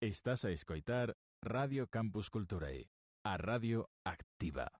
[0.00, 2.88] Estás a escoitar Radio Campus Culturae,
[3.24, 4.70] a radio activa.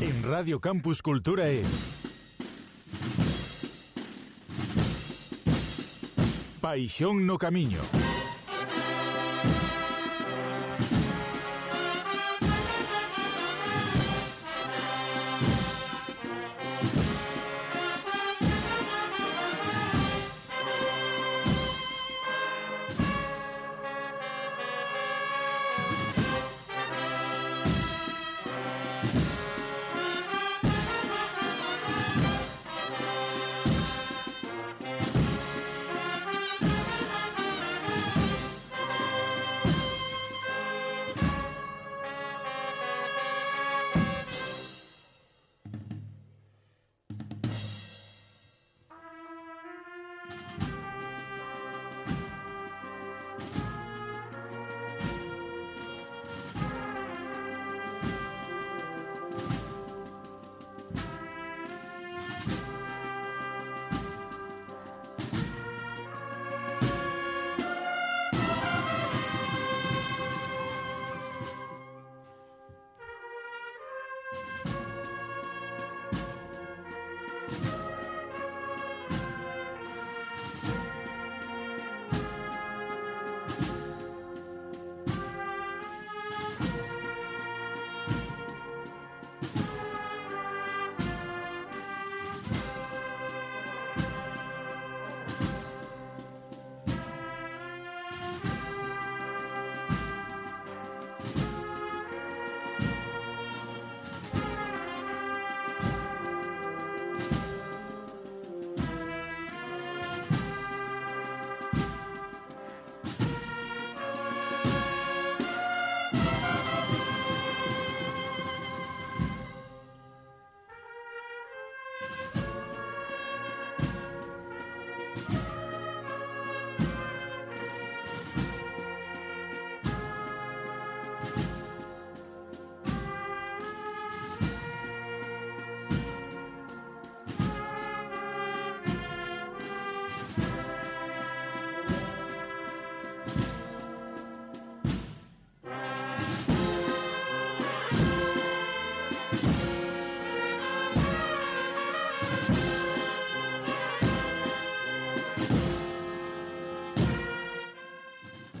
[0.00, 1.64] En Radio Campus Culturae
[6.60, 7.82] Paixón no camiño.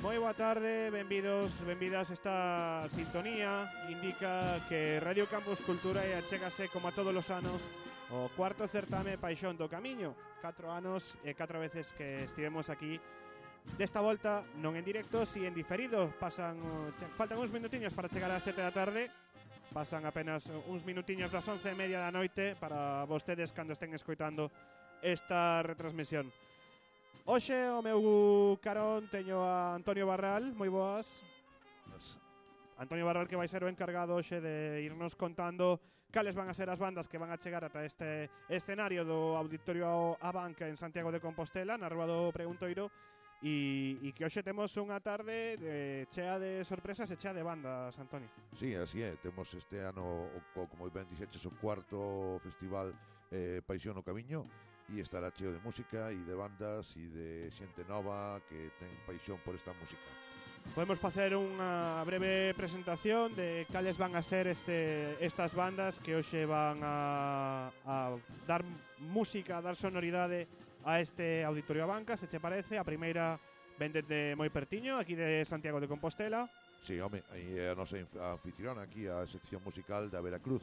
[0.08, 3.68] Moi boa tarde, benvidos, benvidas esta sintonía.
[3.92, 7.60] Indica que Radio Campus Cultura e achégase como a todos os anos
[8.08, 10.16] O cuarto certame Paixón do Camiño.
[10.40, 12.96] 4 anos e 4 veces que estivemos aquí.
[13.76, 16.08] Desta volta non en directo, si en diferido.
[16.16, 16.56] Pasan,
[17.20, 19.12] Faltan uns minutiños para chegar ás 7 da tarde.
[19.76, 24.48] Pasan apenas uns minutiños das 11 e media da noite Para vostedes cando estén escoitando
[25.04, 26.32] esta retransmisión.
[27.28, 31.20] Hoxe o meu carón teño a Antonio Barral, moi boas.
[32.80, 35.76] Antonio Barral que vai ser o encargado hoxe de irnos contando
[36.08, 40.16] cales van a ser as bandas que van a chegar ata este escenario do Auditorio
[40.24, 42.88] A Banca en Santiago de Compostela, na Rúa do Preguntoiro,
[43.44, 47.92] E, e que hoxe temos unha tarde de, chea de sorpresas e chea de bandas,
[48.00, 48.26] Antonio.
[48.56, 49.20] Sí, así é.
[49.20, 52.96] Temos este ano, o, como ben dixeches, o cuarto festival
[53.30, 54.48] eh, Paixón no Camiño
[54.88, 59.36] e estará cheo de música e de bandas e de xente nova que ten paixón
[59.44, 60.08] por esta música.
[60.74, 66.44] Podemos facer unha breve presentación de cales van a ser este, estas bandas que hoxe
[66.44, 67.96] van a, a
[68.44, 68.64] dar
[69.00, 70.48] música, a dar sonoridade
[70.84, 72.76] a este Auditorio a Banca, se che parece.
[72.76, 73.40] A primeira
[73.78, 76.48] ven de moi pertiño, aquí de Santiago de Compostela.
[76.82, 77.98] Sí, home, e a nosa
[78.32, 80.62] anfitriona aquí, a sección musical da Veracruz,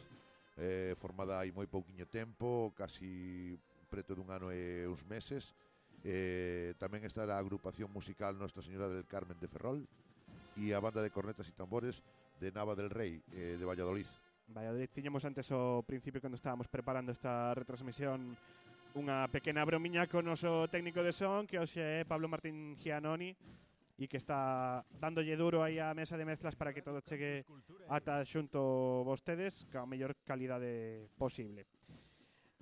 [0.57, 5.53] eh, formada hai moi pouquiño tempo, casi preto dun ano e uns meses.
[6.05, 9.85] Eh, tamén estará a agrupación musical Nuestra Señora del Carmen de Ferrol
[10.59, 12.03] e a banda de cornetas e tambores
[12.37, 14.05] de Nava del Rey, eh, de Valladolid.
[14.47, 18.37] Valladolid, tiñemos antes o principio cando estábamos preparando esta retransmisión
[18.95, 23.35] unha pequena bromiña co noso técnico de son que hoxe é Pablo Martín Gianoni
[23.99, 27.43] e que está dándolle duro aí a mesa de mezclas para que todo chegue
[27.91, 31.67] ata xunto vostedes ca mellor calidade posible.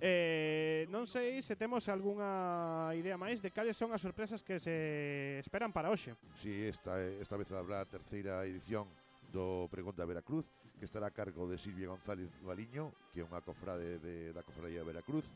[0.02, 5.38] Eh, non sei se temos algunha idea máis de cales son as sorpresas que se
[5.38, 6.18] esperan para hoxe.
[6.42, 8.90] Si, sí, esta, esta vez habrá a terceira edición
[9.30, 10.46] do Pregunta a Veracruz,
[10.78, 14.82] que estará a cargo de Silvia González Valiño, que é unha cofrade de, da Cofradía
[14.82, 15.26] de Veracruz,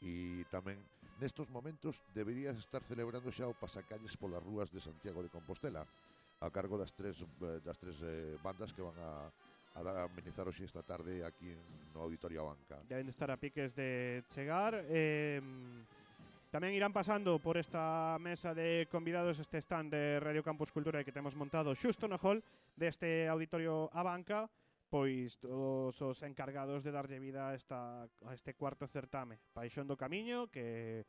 [0.00, 0.76] e tamén
[1.20, 5.84] nestos momentos deberías estar celebrando xa o pasacalles polas rúas de Santiago de Compostela,
[6.40, 9.32] a cargo das tres eh, das tres eh, bandas que van a
[9.76, 11.52] a amenizar hoxe esta tarde aquí
[11.92, 12.80] no Auditorio Banca.
[12.88, 14.72] Deben estar a piques de chegar.
[14.88, 15.40] Eh,
[16.46, 21.12] Tamén irán pasando por esta mesa de convidados este stand de Radio Campus Cultura que
[21.12, 22.40] temos montado xusto no hall
[22.72, 24.48] deste auditorio a banca,
[24.88, 29.36] pois todos os encargados de darlle vida a, esta, a este cuarto certame.
[29.52, 31.04] Paixón do Camiño, que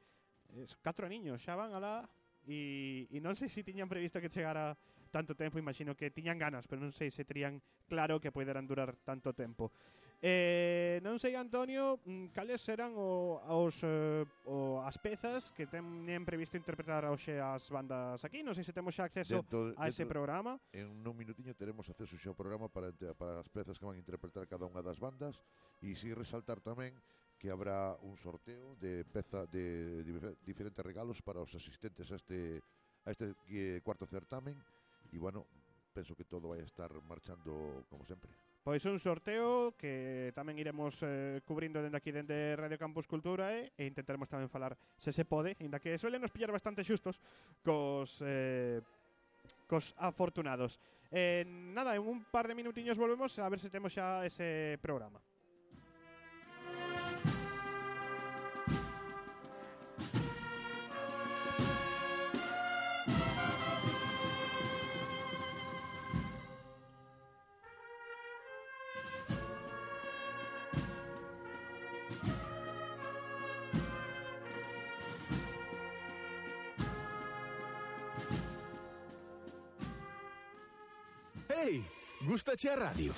[0.58, 2.04] es, catro niños xa van alá
[2.44, 4.76] e, e non sei se tiñan previsto que chegara
[5.10, 8.96] tanto tempo, imagino que tiñan ganas, pero non sei se terían claro que poderan durar
[9.04, 9.72] tanto tempo.
[10.18, 16.26] Eh, non sei, Antonio, mm, cales serán o, os, eh, o, as pezas que teñen
[16.26, 18.42] previsto interpretar hoxe as bandas aquí?
[18.42, 20.58] Non sei se temos xa acceso dentro, a ese dentro, programa.
[20.74, 24.50] En un minutiño teremos acceso xa ao programa para, para as pezas que van interpretar
[24.50, 25.38] cada unha das bandas
[25.86, 26.98] e si resaltar tamén
[27.38, 32.66] que habrá un sorteo de peza de, de diferentes regalos para os asistentes a este
[33.06, 34.58] a este eh, cuarto certamen
[35.12, 35.46] e, bueno,
[35.94, 38.30] penso que todo vai estar marchando como sempre.
[38.62, 43.72] Pois un sorteo que tamén iremos eh, cubrindo dende aquí dende Radio Campus Cultura eh,
[43.80, 47.16] e intentaremos tamén falar se se pode, inda que suelen nos pillar bastante xustos
[47.64, 48.84] cos eh,
[49.72, 50.84] cos afortunados.
[51.12, 55.24] Eh, nada, en un par de minutiños volvemos a ver se temos xa ese programa.
[82.76, 83.14] Radio?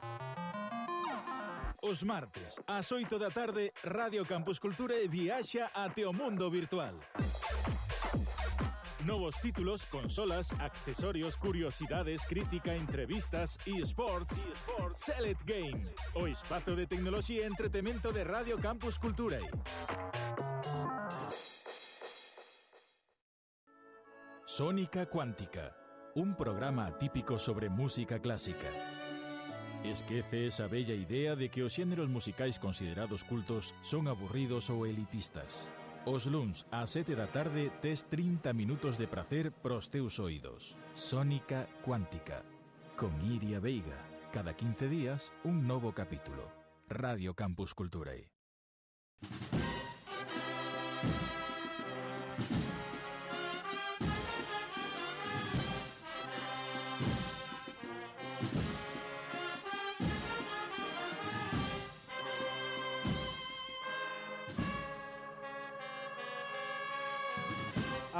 [1.83, 6.99] Os martes, ás 8 da tarde, Radio Campus Culturae viaxa até o mundo virtual.
[9.05, 14.49] Novos títulos, consolas, accesorios, curiosidades, crítica, entrevistas e sports.
[14.97, 19.47] Select Game, o espazo de tecnoloxía e entretemento de Radio Campus Culturae.
[24.51, 25.77] Sónica Cuántica,
[26.15, 28.71] un programa atípico sobre música clásica.
[29.85, 35.69] Esquece esa bella idea de que os xéneros musicais considerados cultos son aburridos ou elitistas.
[36.09, 40.81] Os luns ás 7 da tarde tes 30 minutos de pracer pros teus oídos.
[40.97, 42.41] Sónica Cuántica,
[42.97, 44.01] con Iria Veiga.
[44.33, 46.49] Cada 15 días, un novo capítulo.
[46.89, 48.33] Radio Campus Culturae.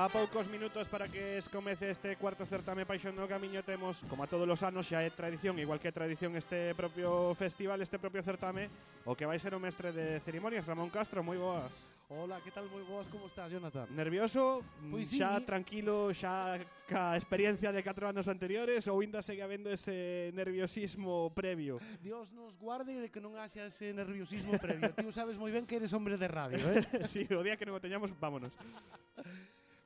[0.09, 4.27] A poucos minutos para que escomece este cuarto certame Paixón do Camiño temos, como a
[4.27, 8.25] todos os anos xa é tradición, igual que é tradición este propio festival, este propio
[8.25, 8.73] certame,
[9.05, 11.93] o que vai ser o mestre de cerimonias, Ramón Castro, moi boas.
[12.09, 12.65] Hola, que tal?
[12.73, 13.85] Moi boas, como estás, Jonathan?
[13.93, 15.45] Nervioso, mm, pois xa sí.
[15.45, 16.57] tranquilo, xa
[16.89, 21.85] ca experiencia de 4 anos anteriores ou ainda segue habendo ese nerviosismo previo?
[22.01, 24.89] Dios nos guarde de que non haxa ese nerviosismo previo.
[24.97, 26.81] Tío, sabes moi ben que eres hombre de radio, eh?
[27.13, 28.57] sí, o día que non o teñamos, vámonos.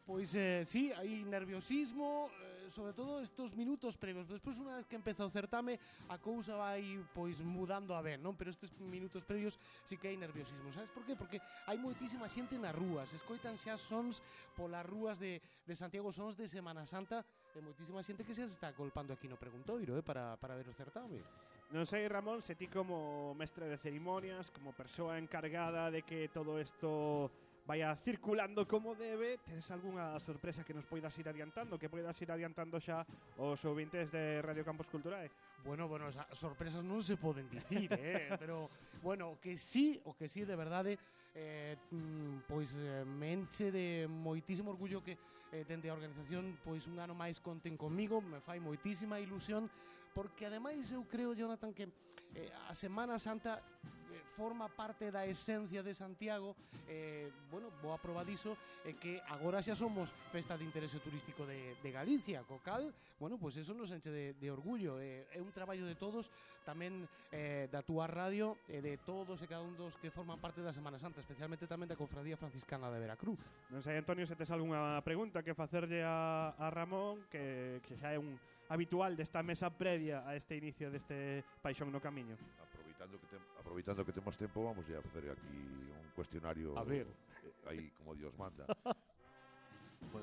[0.02, 4.26] Pois eh, sí, hai nerviosismo, eh, sobre todo estos minutos previos.
[4.26, 5.78] Despois, unha vez que empeza o certame,
[6.10, 6.82] a cousa vai
[7.14, 8.34] pois mudando a ben, non?
[8.34, 10.74] Pero estes minutos previos sí que hai nerviosismo.
[10.74, 11.14] Sabes por qué?
[11.14, 11.38] Porque
[11.70, 13.14] hai moitísima xente nas rúas.
[13.14, 14.18] Escoitan xa sons
[14.58, 17.22] polas rúas de, de Santiago, sons de Semana Santa,
[17.54, 20.02] e moitísima xente que se está colpando aquí no preguntoiro, eh?
[20.02, 21.22] Para, para ver o certame.
[21.70, 26.58] Non sei, Ramón, se ti como mestre de cerimonias, como persoa encargada de que todo
[26.58, 27.30] isto
[27.66, 32.30] vaya circulando como debe, tenes algunha sorpresa que nos poidas ir adiantando, que poidas ir
[32.30, 33.06] adiantando xa
[33.38, 35.30] os ouvintes de Radio Campos Culturae?
[35.62, 38.34] Bueno, bueno, xa, sorpresas non se poden dicir, eh?
[38.42, 38.66] pero,
[38.98, 40.98] bueno, o que sí, o que sí, de verdade,
[41.34, 45.14] eh, mm, pois eh, me enche de moitísimo orgullo que
[45.52, 49.70] eh, dende a organización pois un ano máis conten comigo, me fai moitísima ilusión
[50.14, 51.88] porque ademais eu creo, Jonathan, que
[52.34, 56.56] eh, a Semana Santa eh, forma parte da esencia de Santiago.
[56.88, 61.44] Eh, bueno, boa prova diso é eh, que agora xa somos festa de interese turístico
[61.46, 62.44] de, de Galicia.
[62.44, 65.00] Co cal, bueno, pois pues eso nos enche de, de orgullo.
[65.00, 66.28] Eh, é un traballo de todos
[66.62, 67.04] tamén
[67.34, 70.62] eh, da túa radio e eh, de todos e cada un dos que forman parte
[70.62, 73.38] da Semana Santa especialmente tamén da Cofradía Franciscana de Veracruz.
[73.70, 78.14] Non sei, Antonio, se tes algunha pregunta que facerlle a, a Ramón que, que xa
[78.14, 78.38] é un
[78.72, 82.40] habitual desta mesa previa a este inicio deste Paixón no Camiño?
[82.56, 85.52] Aproveitando que, tem, aproveitando que temos tempo, vamos a facer aquí
[85.92, 87.04] un cuestionario Abrir.
[87.04, 88.64] Eh, aí como Dios manda.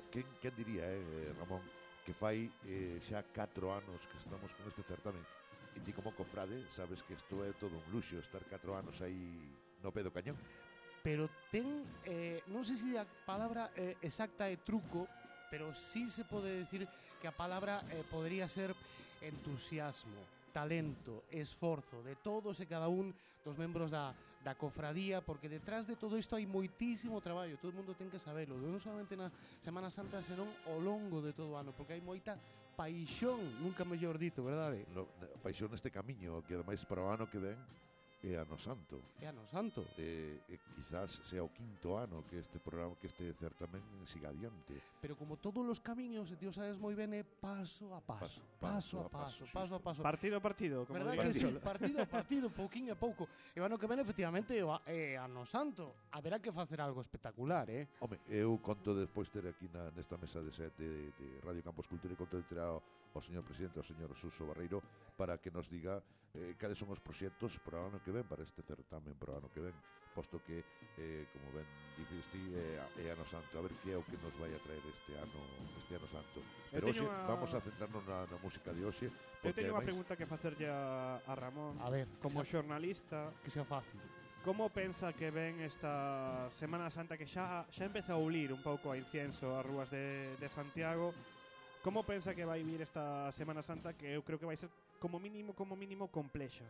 [0.09, 1.61] quen, quen diría, eh, Ramón,
[2.09, 5.21] que fai eh, xa 4 anos que estamos con este certamen
[5.77, 9.53] E ti como cofrade sabes que isto é todo un luxo Estar 4 anos aí
[9.85, 10.33] no pedo cañón
[11.05, 15.05] Pero ten, eh, non sei se a palabra eh, exacta é truco
[15.49, 16.87] pero sí se pode decir
[17.21, 18.73] que a palabra eh, podría ser
[19.21, 20.21] entusiasmo,
[20.53, 23.11] talento, esforzo de todos e cada un
[23.43, 27.77] dos membros da, da cofradía, porque detrás de todo isto hai moitísimo traballo, todo o
[27.83, 29.27] mundo ten que sabelo, non solamente na
[29.59, 32.39] Semana Santa, senón ao longo de todo o ano, porque hai moita
[32.79, 34.87] paixón, nunca mellor dito, verdade?
[34.95, 35.03] No,
[35.43, 37.59] paixón neste camiño que ademais para o ano que ven
[38.23, 39.01] e ano santo.
[39.21, 39.87] E ano santo.
[39.97, 44.81] Eh, e quizás sea o quinto ano que este programa que este certamen siga adiante.
[44.99, 49.07] Pero como todos os camiños, ti o sabes moi ben, é paso a paso, paso,
[49.07, 50.01] paso, paso a paso, paso a paso.
[50.03, 53.31] Partido a partido, como ¿verdad que sí, partido a partido, pouquinho a pouco.
[53.55, 56.11] E ano que ven efectivamente é eh, ano santo.
[56.11, 57.87] Haberá que facer algo espectacular, eh?
[58.03, 62.11] Home, eu conto despois ter aquí na, nesta mesa de, de, de Radio Campos Cultura
[62.11, 62.83] e conto de ter ao,
[63.15, 64.83] ao señor presidente, ao señor Suso Barreiro
[65.15, 68.25] para que nos diga eh, cales son os proxectos para o ano que que ven,
[68.25, 69.73] para este certamen para o ano que ven,
[70.17, 70.65] posto que,
[70.97, 74.17] eh, como ben dices ti, é, é ano santo, a ver que é o que
[74.17, 75.37] nos vai a traer este ano
[75.77, 76.41] este ano santo.
[76.73, 77.29] Pero hoxe una...
[77.29, 79.13] vamos a centrarnos na, na música de hoxe.
[79.45, 79.77] Eu teño ademais...
[79.77, 81.77] unha pregunta que facerlle a, a Ramón.
[81.77, 83.29] A ver, como sea, xornalista...
[83.45, 84.01] Que sea fácil.
[84.41, 88.89] Como pensa que ven esta Semana Santa que xa xa empeza a ulir un pouco
[88.89, 91.13] a incienso as rúas de, de Santiago
[91.79, 94.67] Como pensa que vai vir esta Semana Santa que eu creo que vai ser
[94.99, 96.67] como mínimo, como mínimo complexa?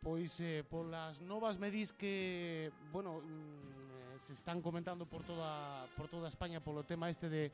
[0.00, 6.08] Pois eh, polas novas medis que, bueno, mm, eh, se están comentando por toda por
[6.08, 7.52] toda España polo tema este de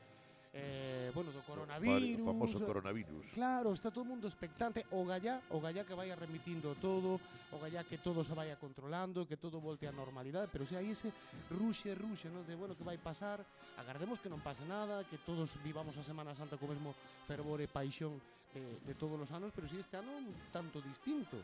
[0.53, 2.23] eh, bueno, do coronavirus.
[2.23, 3.29] O famoso coronavirus.
[3.35, 4.87] Claro, está todo o mundo expectante.
[4.95, 7.19] O gallá, o gallá que vaya remitindo todo,
[7.51, 10.89] o gallá que todo se vaya controlando, que todo volte a normalidade, pero se hai
[10.89, 11.11] ese
[11.51, 12.47] ruxe, ruxe, non?
[12.47, 13.43] De, bueno, que vai pasar,
[13.77, 16.95] agardemos que non pase nada, que todos vivamos a Semana Santa co mesmo
[17.27, 18.17] fervor e paixón
[18.55, 21.37] de, de todos os anos, pero si este ano un tanto distinto.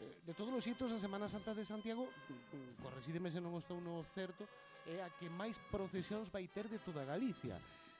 [0.00, 3.54] Eh, de todos os hitos a Semana Santa de Santiago mm, mm, corresídeme se non
[3.58, 4.46] estou no certo
[4.86, 7.58] é a que máis procesións vai ter de toda Galicia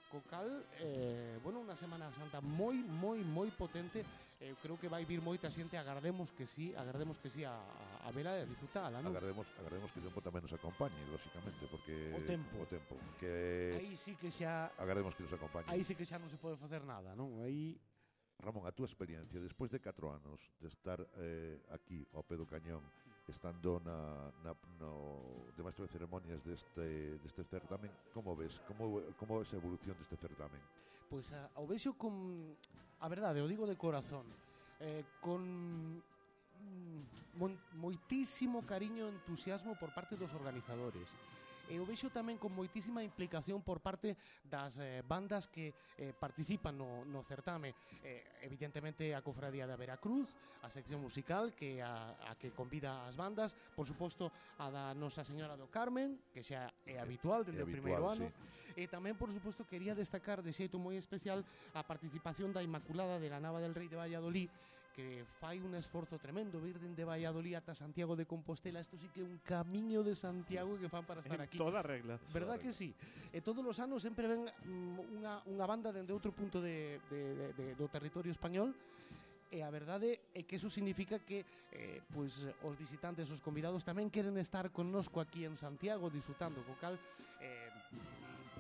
[0.09, 0.49] co cal,
[0.81, 4.01] eh, bueno, unha Semana Santa moi, moi, moi potente
[4.39, 7.59] eu eh, creo que vai vir moita xente agardemos que sí, agardemos que sí a,
[8.07, 9.11] a vela e a disfrutala, non?
[9.11, 13.75] Agardemos, agardemos que o tempo tamén nos acompañe, lóxicamente porque o tempo, o tempo que
[13.75, 16.55] aí sí que xa agardemos que nos acompañe aí sí que xa non se pode
[16.55, 17.43] facer nada, non?
[17.43, 17.75] aí
[18.39, 22.47] Ramón, a túa experiencia, despois de 4 anos de estar eh, aquí ao pé do
[22.47, 22.87] cañón,
[23.27, 28.63] estando na, na no, de maestro de ceremonias deste, deste certamen, como ves?
[28.65, 30.63] Como, como ves a evolución deste certamen?
[31.11, 32.55] Pois a, o vexo con...
[33.03, 34.27] A verdade, o digo de corazón.
[34.79, 35.43] Eh, con
[35.99, 37.01] mm,
[37.43, 41.11] mon, moitísimo cariño e entusiasmo por parte dos organizadores
[41.69, 44.17] Eh, e o vexo tamén con moitísima implicación por parte
[44.49, 50.33] das eh, bandas que eh, participan no, no certame eh, evidentemente a Cofradía da Veracruz
[50.65, 55.23] a sección musical que a, a que convida as bandas por suposto a da Nosa
[55.23, 58.27] Señora do Carmen que xa é eh, habitual dende é, é habitual, o primeiro ano
[58.33, 58.81] sí.
[58.81, 61.45] e tamén por suposto quería destacar de xeito moi especial
[61.77, 64.51] a participación da Inmaculada de la Nava del Rei de Valladolid
[64.99, 68.83] que fai un esforzo tremendo vir dende Valladolid ata Santiago de Compostela.
[68.83, 71.55] Isto sí que é un camiño de Santiago que fan para estar en aquí.
[71.55, 72.19] toda regla.
[72.35, 72.83] Verdad toda que regla.
[72.83, 72.91] sí.
[73.31, 77.21] E todos os anos sempre ven mm, unha, unha banda dende outro punto de, de,
[77.31, 78.75] de, de, do territorio español
[79.55, 84.11] e a verdade é que eso significa que eh, pois os visitantes, os convidados tamén
[84.11, 86.99] queren estar connosco aquí en Santiago disfrutando, co cal
[87.39, 87.71] eh,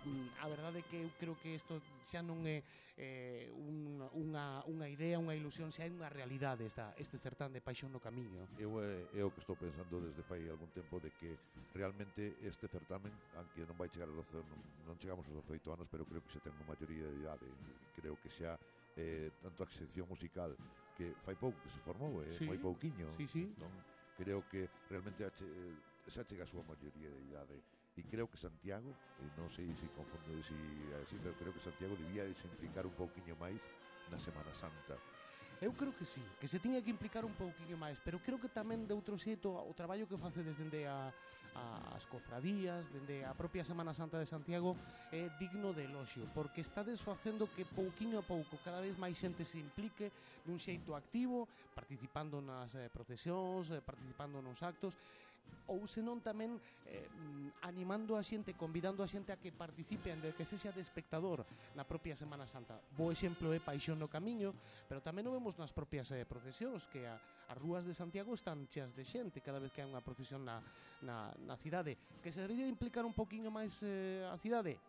[0.09, 2.65] Mm, a verdade é que eu creo que isto xa non é
[2.97, 7.65] eh, un, unha, unha idea, unha ilusión, xa é unha realidade esta, este certame de
[7.65, 8.49] Paixón no Camiño.
[8.57, 11.37] Eu é, é o que estou pensando desde fai algún tempo de que
[11.77, 15.87] realmente este certamen, aunque non vai chegar aos 12, non, non chegamos aos 18 anos,
[15.93, 17.49] pero creo que xa ten unha maioría de idade.
[17.93, 18.57] Creo que xa
[18.97, 20.57] eh, tanto a sección musical
[20.97, 23.13] que fai pouco que se formou, é eh, sí, moi pouquiño.
[23.15, 23.53] Sí, sí.
[23.53, 23.85] Entón,
[24.17, 25.77] creo que realmente eh,
[26.09, 27.63] xa chega a súa maioría de idade
[27.99, 30.55] y creo que Santiago, eh, e non sei se confundo si
[30.95, 33.59] a eh, pero creo que Santiago debía desimplicar un pouquiño máis
[34.07, 34.95] na Semana Santa.
[35.59, 38.47] Eu creo que sí, que se tiña que implicar un pouquiño máis, pero creo que
[38.47, 41.11] tamén de outro xeito o traballo que facedes dende a,
[41.59, 44.79] a as cofradías, dende a propia Semana Santa de Santiago
[45.11, 49.43] é digno de eloxio, porque estades facendo que pouquiño a pouco cada vez máis xente
[49.43, 50.15] se implique
[50.47, 54.95] dun xeito activo, participando nas eh, procesións, eh, participando nos actos,
[55.69, 56.57] ou senón tamén
[56.89, 57.05] eh,
[57.69, 61.45] animando a xente, convidando a xente a que participe, de que sexa de espectador
[61.77, 62.81] na propia Semana Santa.
[62.97, 64.57] Bo exemplo é Paixón no Camiño,
[64.89, 67.21] pero tamén o vemos nas propias eh, procesións, que a,
[67.53, 70.65] as rúas de Santiago están cheas de xente cada vez que hai unha procesión na,
[71.05, 72.01] na, na cidade.
[72.25, 74.81] Que se debería implicar un poquinho máis eh, a cidade?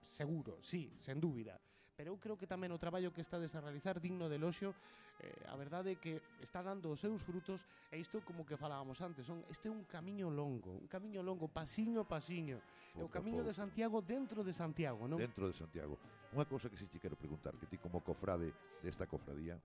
[0.00, 1.60] Seguro, sí, sen dúbida
[1.96, 4.72] pero eu creo que tamén o traballo que está a realizar digno de loxo
[5.20, 9.00] eh, a verdade é que está dando os seus frutos e isto como que falábamos
[9.04, 12.56] antes son este é un camiño longo un camiño longo pasiño a pasiño
[12.96, 13.52] é o camiño pouco.
[13.52, 15.20] de Santiago dentro de Santiago non?
[15.20, 16.00] dentro de Santiago
[16.32, 19.60] unha cousa que si te quero preguntar que ti como cofrade desta cofradía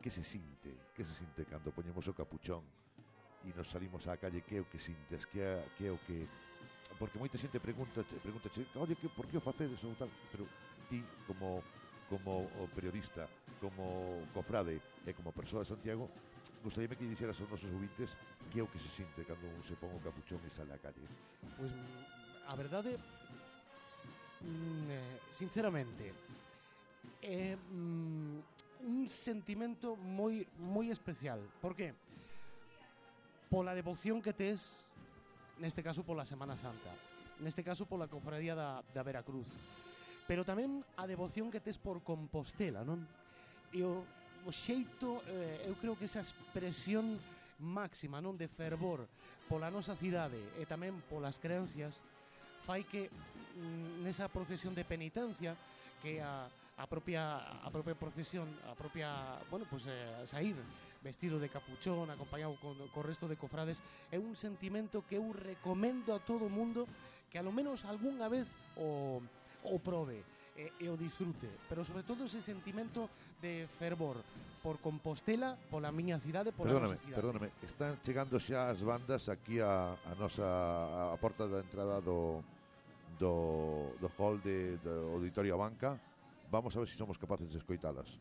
[0.00, 2.64] que se sinte que se sinte cando poñemos o capuchón
[3.44, 6.00] e nos salimos á calle que é o que sintes que é, que é o
[6.08, 6.24] que
[6.98, 10.46] porque moita xente pregunta, pregunta, oye, que, por que o facedes ou tal, pero
[10.88, 11.62] ti como
[12.08, 13.26] como periodista,
[13.60, 16.06] como cofrade e como persoa de Santiago,
[16.62, 18.12] gustaríame que dixeras aos nosos ouvintes
[18.52, 20.78] que é o que se sinte cando un se pon o capuchón e sale á
[20.78, 21.00] calle.
[21.56, 21.72] Pois, pues,
[22.44, 23.00] a verdade,
[24.44, 26.12] mm, eh, sinceramente,
[27.24, 31.40] é mm, un sentimento moi moi especial.
[31.64, 31.96] Por que?
[33.48, 34.86] Pola devoción que tes,
[35.56, 36.92] neste caso pola Semana Santa,
[37.40, 39.48] neste caso pola cofradía da, da Veracruz.
[39.48, 39.74] Cruz
[40.24, 43.04] pero tamén a devoción que tes por Compostela, non?
[43.74, 44.04] E o,
[44.44, 47.20] o xeito, eh, eu creo que esa expresión
[47.60, 49.04] máxima, non, de fervor
[49.44, 52.00] pola nosa cidade e tamén polas creencias
[52.64, 55.52] fai que mm, nesa procesión de penitencia
[56.00, 56.48] que a,
[56.80, 60.56] a propia a propia procesión, a propia, bueno, pues eh, sair
[61.04, 66.16] vestido de capuchón, acompañado con co resto de cofrades, é un sentimento que eu recomendo
[66.16, 66.88] a todo mundo
[67.28, 68.48] que a lo menos algunha vez
[68.80, 69.20] o
[69.64, 70.24] o probe
[70.56, 73.10] e, eh, e o disfrute, pero sobre todo ese sentimento
[73.42, 74.22] de fervor
[74.62, 77.18] por Compostela, pola miña cidade, pola perdóname, nosa cidade.
[77.20, 80.46] Perdóname, están chegando xa as bandas aquí a, a nosa
[81.12, 82.40] a porta da entrada do
[83.18, 86.00] do, do hall de, do Auditorio Banca.
[86.50, 88.18] Vamos a ver se si somos capaces de escoitalas.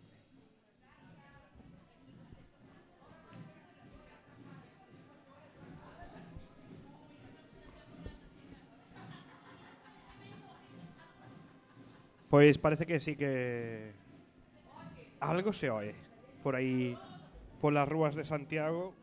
[12.34, 13.94] Pois parece que sí que
[15.20, 15.94] algo se oe
[16.42, 16.98] por aí
[17.62, 18.98] polas rúas de Santiago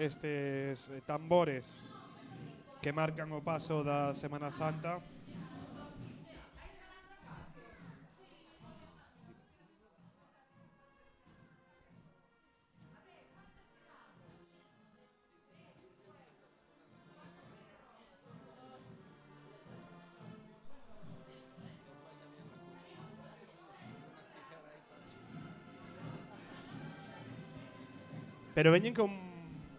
[0.00, 1.84] estes tambores
[2.80, 5.04] que marcan o paso da Semana Santa.
[28.60, 29.08] Pero veñen con,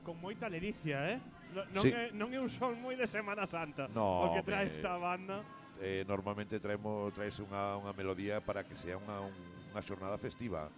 [0.01, 1.21] con moita ledicia, eh?
[1.53, 1.93] Non, sí.
[1.93, 4.97] é, non é un son moi de Semana Santa no, o que trae me, esta
[4.97, 5.45] banda.
[5.77, 9.21] Eh, normalmente traemos traes unha, unha melodía para que sea unha,
[9.69, 10.73] unha xornada festiva.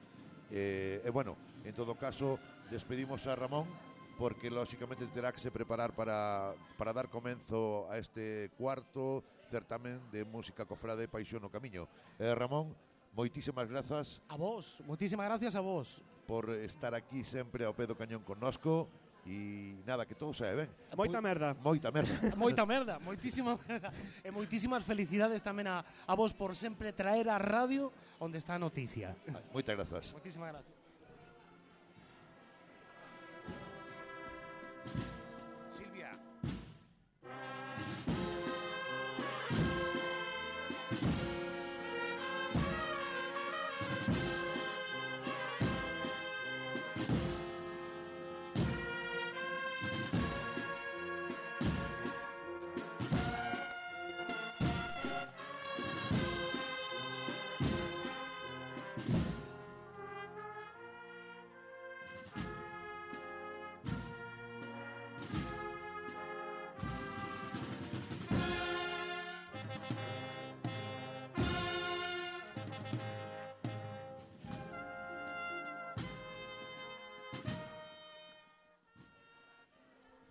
[0.52, 3.72] Eh, e eh, eh, bueno, en todo caso, despedimos a Ramón
[4.20, 10.28] porque lógicamente terá que se preparar para, para dar comenzo a este cuarto certamen de
[10.28, 11.88] música cofrade Paixón no Camiño.
[12.20, 12.76] Eh, Ramón,
[13.16, 14.20] moitísimas grazas.
[14.28, 18.88] A vos, moitísimas gracias a vos por estar aquí sempre ao pé do cañón connosco
[19.24, 20.70] e nada, que todo sae ben.
[21.00, 21.56] Moita merda.
[21.64, 22.12] Moita merda.
[22.36, 23.92] moita merda, moitísima merda.
[24.20, 27.88] E moitísimas felicidades tamén a, a vos por sempre traer a radio
[28.20, 29.16] onde está a noticia.
[29.56, 30.12] Moitas grazas.
[30.12, 30.73] Moitísimas grazas.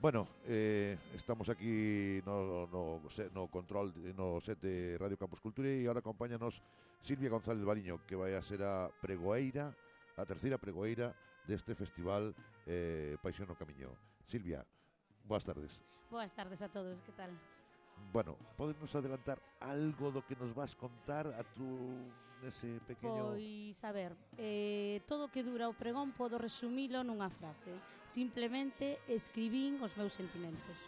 [0.02, 5.68] Bueno, eh, estamos aquí no, no, se- no control no set de Radio Campus Cultura
[5.70, 6.58] e agora acompáñanos
[7.06, 9.70] Silvia González Baliño que vai a ser a pregoeira
[10.18, 11.14] a terceira pregoeira
[11.46, 12.34] deste festival
[12.66, 13.94] eh, Paixón no Camiño
[14.26, 14.66] Silvia,
[15.22, 15.78] boas tardes
[16.10, 17.30] Boas tardes a todos, que tal?
[18.12, 22.10] Bueno, podenos adelantar algo do que nos vas contar a tú
[22.42, 23.32] nese pequeno...
[23.32, 27.70] Pois, a ver, eh, todo o que dura o pregón podo resumilo nunha frase.
[28.02, 30.82] Simplemente escribín os meus sentimentos.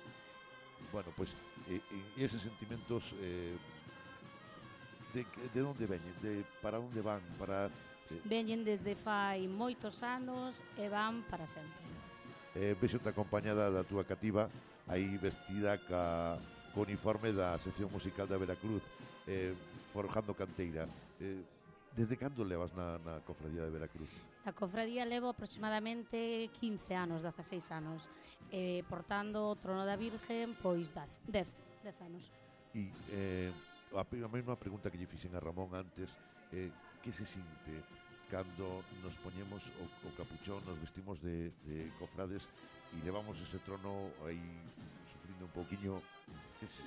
[0.90, 1.30] Bueno, pois,
[1.70, 3.14] e, eh, eses sentimentos...
[3.22, 3.54] Eh,
[5.14, 5.22] de,
[5.54, 6.14] de onde veñen?
[6.18, 7.22] De, para onde van?
[7.38, 7.70] Para...
[8.10, 8.20] Eh...
[8.26, 11.86] Veñen desde fai moitos anos e van para sempre.
[12.58, 14.50] Eh, Vexote acompañada da túa cativa,
[14.90, 16.38] aí vestida ca,
[16.74, 18.82] co uniforme da sección musical da Veracruz,
[19.30, 19.54] eh,
[19.94, 20.90] forjando canteira.
[21.24, 21.44] Eh,
[21.94, 24.10] Desde cando levas na, na cofradía de Veracruz?
[24.42, 28.10] Na cofradía levo aproximadamente 15 anos, 16 anos,
[28.50, 31.46] eh, portando o trono da Virgen, pois 10, 10,
[31.86, 32.26] 10 anos.
[32.74, 33.54] E eh,
[33.94, 36.10] a, a mesma pregunta que lle fixen a Ramón antes,
[36.50, 37.78] eh, que se sinte
[38.26, 42.42] cando nos poñemos o, o capuchón, nos vestimos de, de cofrades
[42.90, 44.42] e levamos ese trono aí
[45.14, 46.02] sufrindo un pouquiño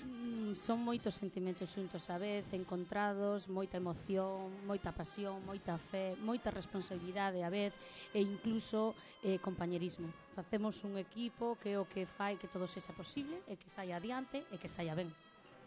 [0.06, 6.52] Mm, son moitos sentimentos xuntos a vez, encontrados, moita emoción, moita pasión, moita fe, moita
[6.52, 7.74] responsabilidade a vez
[8.14, 10.10] e incluso eh, compañerismo.
[10.36, 14.46] Facemos un equipo que o que fai que todo sexa posible e que saia adiante
[14.54, 15.10] e que saia ben.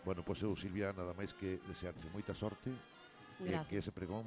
[0.04, 2.72] Bueno, pois eu, Silvia, nada máis que desearte moita sorte
[3.40, 3.64] Gracias.
[3.64, 4.24] e que ese pregón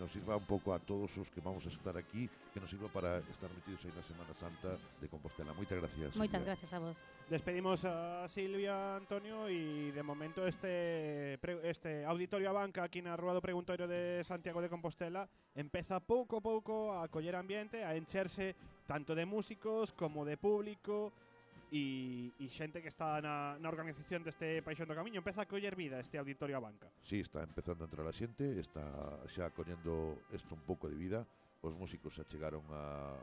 [0.00, 2.88] nos sirva un pouco a todos os que vamos a estar aquí que nos sirva
[2.88, 5.52] para estar metidos aí na Semana Santa de Compostela.
[5.52, 6.16] Moitas gracias.
[6.16, 6.56] Moitas Silvia.
[6.56, 6.96] gracias a vos.
[7.28, 13.36] Despedimos a Silvia Antonio y de momento este este auditorio a banca aquí na Rúa
[13.36, 18.56] do Preguntoiro de Santiago de Compostela empeza pouco a pouco a coller ambiente, a encherse
[18.88, 21.12] tanto de músicos como de público
[21.70, 25.78] e, e xente que está na, na organización deste Paixón do Camiño empeza a coller
[25.78, 26.90] vida este auditorio a banca.
[27.06, 28.82] Sí, está empezando a entrar a xente, está
[29.30, 31.22] xa coñendo isto un pouco de vida.
[31.62, 33.14] Os músicos achegaron a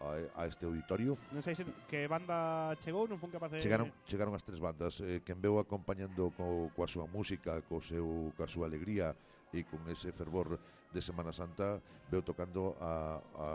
[0.00, 1.18] a, a este auditorio.
[1.34, 5.02] Non sei se que banda chegou, non fun capaz de Chegaron chegaron as tres bandas,
[5.02, 9.14] eh, quen veu acompañando co, coa súa música, co seu coa súa alegría
[9.50, 10.60] e con ese fervor
[10.92, 13.48] de Semana Santa veu tocando a, a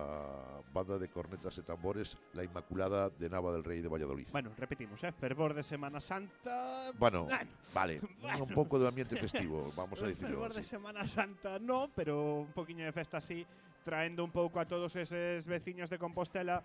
[0.69, 4.29] banda de cornetas e tambores La Inmaculada de Nava del Rei de Valladolid.
[4.29, 6.93] Bueno, repetimos, eh, fervor de Semana Santa.
[6.97, 8.01] Bueno, Bueno, vale,
[8.39, 10.37] un pouco de ambiente festivo, vamos a El dicirlo.
[10.37, 10.69] fervor de así.
[10.69, 13.41] Semana Santa no, pero un poquinho de festa así,
[13.83, 16.61] traendo un pouco a todos eses veciños de Compostela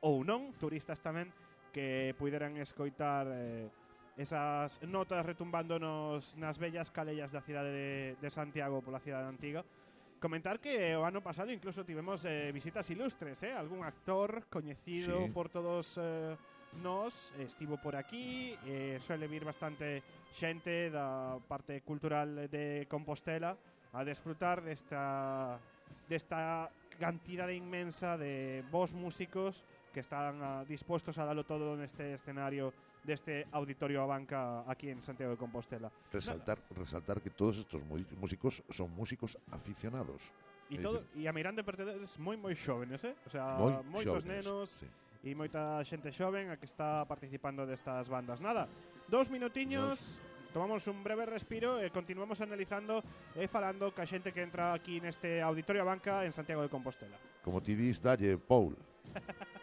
[0.00, 1.28] ou non, turistas tamén,
[1.76, 3.68] que puderan escoitar eh,
[4.16, 9.60] esas notas retumbando nos, nas bellas calellas da cidade de, de Santiago pola cidade antiga.
[10.26, 13.54] Comentar que o ano pasado incluso tivemos eh, visitas ilustres, eh?
[13.54, 15.30] algún actor coñecido Sí.
[15.30, 16.34] por todos eh,
[16.82, 20.02] nós estivo por aquí, eh, suele vir bastante
[20.34, 23.54] xente da parte cultural de Compostela
[23.94, 25.62] a desfrutar desta
[26.10, 29.62] desta cantidade inmensa de vos músicos
[29.94, 32.74] que están ah, dispuestos a darlo todo neste escenario
[33.06, 35.88] deste auditorio a banca aquí en Santiago de Compostela.
[36.10, 37.80] Resaltar, resaltar que todos estos
[38.18, 40.34] músicos son músicos aficionados.
[40.66, 43.14] É todo e a mirande pertedes moi moi xóvenes, eh?
[43.22, 44.86] O sea, Moi moitos xóvenes, nenos sí.
[45.22, 48.42] e moita xente xoven a que está participando destas bandas.
[48.42, 48.66] Nada,
[49.06, 50.18] dos minutiños,
[50.50, 52.98] tomamos un breve respiro e continuamos analizando
[53.38, 57.14] e falando ca xente que entra aquí neste auditorio a banca en Santiago de Compostela.
[57.46, 58.74] Como ti dis, dalle, Paul.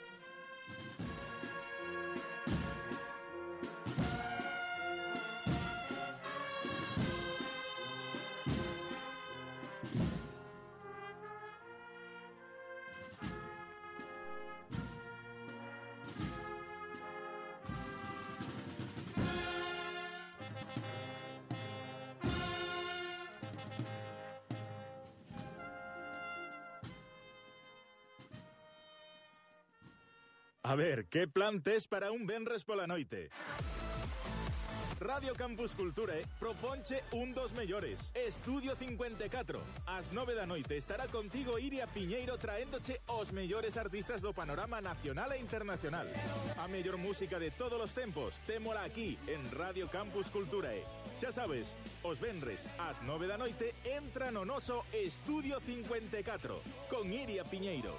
[30.66, 33.28] A ver, que plan tes para un venres pola noite?
[34.98, 38.14] Radio Campus Culture proponche un dos mellores.
[38.16, 44.32] Estudio 54 Ás 9 da noite estará contigo Iria Piñeiro traéndoche os mellores artistas do
[44.32, 46.08] panorama nacional e internacional.
[46.56, 50.88] A mellor música de todos os tempos Témola aquí en Radio Campus Culturae
[51.20, 51.76] Xa sabes,
[52.08, 56.56] os venres ás 9 da noite entra no noso Estudio 54
[56.88, 57.92] con Iria Piñeiro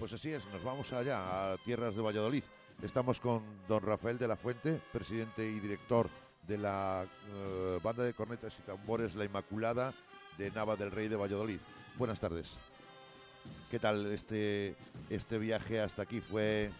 [0.00, 2.42] Pues así es, nos vamos allá, a tierras de Valladolid.
[2.82, 6.08] Estamos con don Rafael de la Fuente, presidente y director
[6.52, 9.94] de la eh, banda de cornetas y tambores La Inmaculada
[10.36, 11.60] de Nava del Rey de Valladolid.
[11.96, 12.58] Buenas tardes.
[13.70, 14.76] ¿Qué tal este,
[15.08, 16.20] este viaje hasta aquí?
[16.20, 16.70] ¿Fue,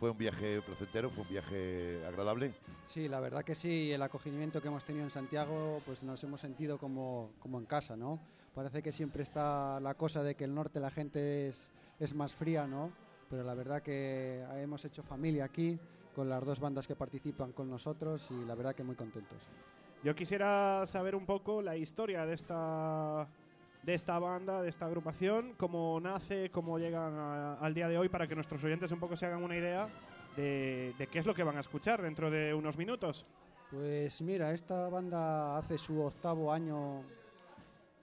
[0.00, 1.10] ¿Fue un viaje placentero?
[1.10, 2.54] ¿Fue un viaje agradable?
[2.88, 6.40] Sí, la verdad que sí, el acogimiento que hemos tenido en Santiago, pues nos hemos
[6.40, 8.18] sentido como, como en casa, ¿no?
[8.52, 12.34] Parece que siempre está la cosa de que el norte la gente es, es más
[12.34, 12.90] fría, ¿no?
[13.30, 15.78] Pero la verdad que hemos hecho familia aquí
[16.18, 19.38] con las dos bandas que participan con nosotros y la verdad que muy contentos.
[20.02, 23.28] Yo quisiera saber un poco la historia de esta
[23.84, 28.08] de esta banda, de esta agrupación, cómo nace, cómo llegan a- al día de hoy,
[28.08, 29.88] para que nuestros oyentes un poco se hagan una idea
[30.36, 33.24] de, de qué es lo que van a escuchar dentro de unos minutos.
[33.70, 37.02] Pues mira, esta banda hace su octavo año,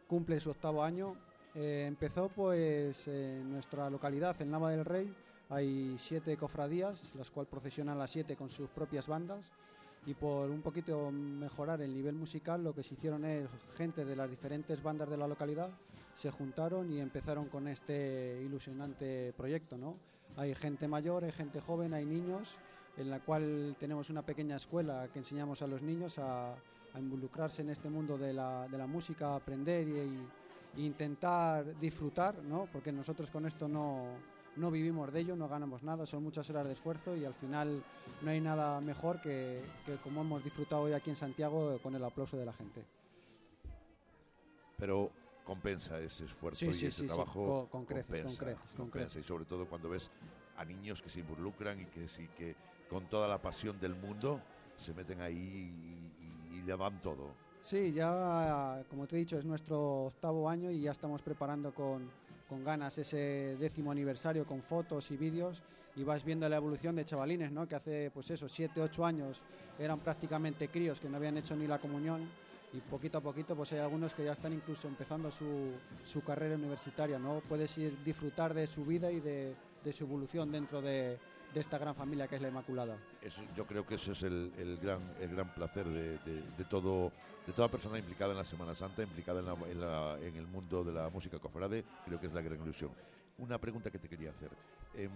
[0.08, 1.18] cumple su octavo año.
[1.54, 5.14] Eh, empezó pues en nuestra localidad, en Nava del Rey.
[5.50, 9.52] Hay siete cofradías, las cuales procesionan las siete con sus propias bandas.
[10.06, 14.16] Y por un poquito mejorar el nivel musical, lo que se hicieron es gente de
[14.16, 15.70] las diferentes bandas de la localidad
[16.16, 19.98] se juntaron y empezaron con este ilusionante proyecto, ¿no?
[20.38, 22.56] Hay gente mayor, hay gente joven, hay niños
[22.98, 26.56] en la cual tenemos una pequeña escuela que enseñamos a los niños a,
[26.98, 32.70] involucrarse en este mundo de la, de la música, aprender y, y intentar disfrutar, ¿no?
[32.72, 34.06] porque nosotros con esto no,
[34.58, 37.84] no vivimos de ello, no ganamos nada, son muchas horas de esfuerzo y al final
[38.22, 42.04] no hay nada mejor que, que como hemos disfrutado hoy aquí en Santiago con el
[42.04, 42.84] aplauso de la gente.
[44.78, 45.10] Pero
[45.44, 47.68] compensa ese esfuerzo Sí, y sí, ese sí, sí, trabajo.
[47.72, 49.10] con- con creces, con compensa, creces, con compensa.
[49.10, 49.26] creces.
[49.26, 50.10] Y sobre todo cuando ves
[50.58, 52.56] a niños que se involucran y que sí que
[52.90, 54.42] con toda la pasión del mundo
[54.78, 55.36] se meten ahí
[56.52, 57.30] y, y le dan todo.
[57.62, 62.12] Sí, ya, como te he dicho, es nuestro octavo año y ya estamos preparando con,
[62.48, 65.62] con ganas ese décimo aniversario con fotos y vídeos
[65.96, 67.68] y vas viendo la evolución de chavalines, ¿no?
[67.68, 69.42] Que hace, pues eso, siete, ocho años
[69.80, 72.28] eran prácticamente críos que no habían hecho ni la comunión
[72.74, 75.72] y poquito a poquito pues hay algunos que ya están incluso empezando su,
[76.06, 77.42] su carrera universitaria, ¿no?
[77.48, 81.18] Puedes ir disfrutar de su vida y de, de su evolución dentro de,
[81.56, 82.98] de esta gran familia que es la Inmaculada.
[83.22, 86.66] Eso, yo creo que eso es el, el gran, el gran placer de, de- de
[86.70, 87.14] todo,
[87.48, 90.48] de toda persona implicada en la Semana Santa, implicada en, la- en la- en el
[90.48, 92.92] mundo de la música cofrade, creo que es la gran ilusión.
[93.38, 94.50] Una pregunta que te quería hacer.
[94.96, 95.10] Em,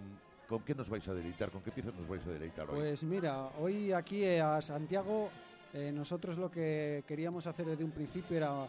[0.48, 1.50] ¿Con qué nos vais a deleitar?
[1.50, 2.76] ¿Con qué piezas nos vais a deleitar hoy?
[2.76, 5.30] Pues mira, hoy aquí eh, a Santiago
[5.74, 8.66] eh, nosotros lo que queríamos hacer desde un principio era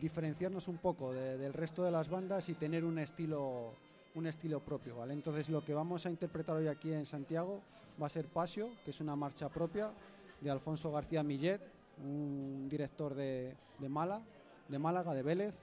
[0.00, 3.72] diferenciarnos un poco de- del resto de las bandas y tener un estilo
[4.16, 5.12] un estilo propio, ¿vale?
[5.12, 7.60] Entonces lo que vamos a interpretar hoy aquí en Santiago
[8.00, 9.92] va a ser Pasio, que es una marcha propia
[10.40, 11.60] de Alfonso García Millet,
[12.02, 13.54] un director de,
[13.88, 14.22] Mala,
[14.68, 15.54] de Málaga, de Vélez.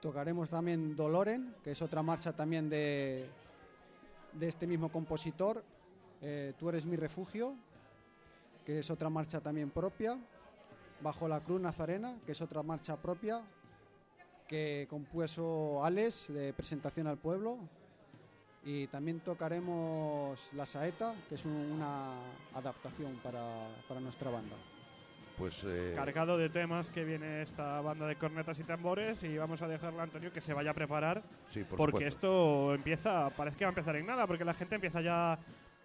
[0.00, 3.28] Tocaremos también Doloren, que es otra marcha también de,
[4.32, 5.62] de este mismo compositor,
[6.22, 7.54] eh, Tú eres mi refugio,
[8.64, 10.18] que es otra marcha también propia,
[11.00, 13.42] Bajo la Cruz Nazarena, que es otra marcha propia,
[14.48, 17.58] que compuso Alex de Presentación al Pueblo,
[18.66, 22.14] y también tocaremos La Saeta, que es un- una
[22.54, 23.42] adaptación para,
[23.88, 24.56] para nuestra banda.
[25.36, 29.60] pues eh, Cargado de temas que viene esta banda de cornetas y tambores y vamos
[29.62, 32.08] a dejarle a Antonio que se vaya a preparar sí, por porque supuesto.
[32.08, 35.36] esto empieza, parece que va a empezar en nada, porque la gente empieza ya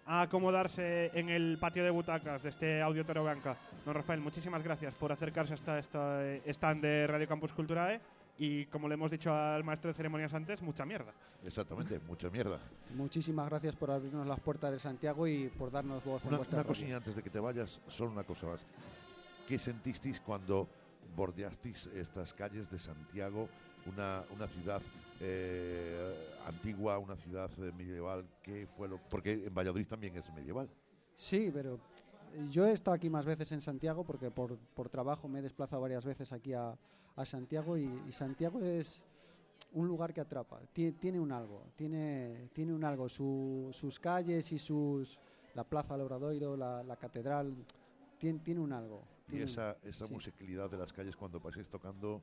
[0.06, 3.56] a acomodarse en el patio de butacas de este Audio Teroganca.
[3.84, 8.00] Don Rafael, muchísimas gracias por acercarse hasta este stand de Radio Campus Culturae
[8.42, 11.12] y como le hemos dicho al maestro de ceremonias antes, mucha mierda.
[11.44, 12.58] Exactamente, mucha mierda.
[12.96, 16.56] Muchísimas gracias por abrirnos las puertas de Santiago y por darnos voz en Una, vuestra
[16.56, 16.68] una radio.
[16.74, 18.60] cosilla antes de que te vayas, solo una cosa más.
[19.46, 20.66] ¿Qué sentisteis cuando
[21.14, 23.46] bordeasteis estas calles de Santiago,
[23.84, 24.80] una, una ciudad
[25.20, 26.14] eh,
[26.46, 28.24] antigua, una ciudad eh, medieval?
[28.42, 30.66] ¿Qué fue lo, porque en Valladolid también es medieval.
[31.14, 31.78] Sí, pero
[32.50, 35.82] yo he estado aquí más veces en Santiago porque por, por trabajo me he desplazado
[35.82, 36.76] varias veces aquí a,
[37.16, 39.02] a Santiago y, y Santiago es
[39.72, 44.50] un lugar que atrapa, Tie- tiene un algo, tiene, tiene un algo, Su- sus calles
[44.52, 45.18] y sus
[45.54, 47.52] la plaza del Obradoiro, la, la catedral,
[48.18, 49.02] tiene, tiene un algo.
[49.28, 50.12] Y tiene- esa, esa sí.
[50.14, 52.22] musicalidad de las calles cuando paséis tocando,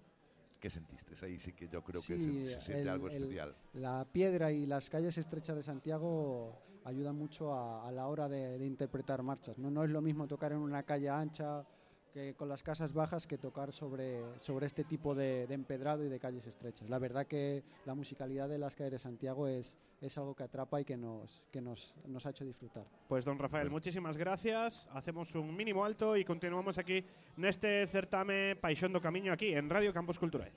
[0.60, 1.14] ¿qué sentiste?
[1.26, 3.56] Ahí sí que yo creo que se, se siente el- algo el- especial.
[3.74, 8.58] La piedra y las calles estrechas de Santiago ayudan mucho a, a la hora de,
[8.58, 9.58] de interpretar marchas.
[9.58, 9.70] ¿no?
[9.70, 11.66] no es lo mismo tocar en una calle ancha
[12.14, 16.10] que con las casas bajas que tocar sobre, sobre este tipo de, de empedrado y
[16.10, 16.90] de calles estrechas.
[16.90, 20.82] La verdad que la musicalidad de las calles de Santiago es, es algo que atrapa
[20.82, 22.86] y que nos, que nos, nos ha hecho disfrutar.
[23.08, 24.88] Pues don Rafael, muchísimas gracias.
[24.94, 27.04] Hacemos un mínimo alto y continuamos aquí
[27.38, 30.52] neste certame Paixón do Camiño aquí en Radio Campus Cultural.